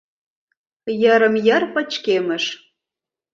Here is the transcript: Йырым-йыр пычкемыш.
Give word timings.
Йырым-йыр 1.01 1.63
пычкемыш. 1.73 2.45